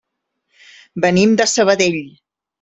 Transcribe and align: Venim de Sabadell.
Venim 1.05 1.37
de 1.43 1.49
Sabadell. 1.53 2.01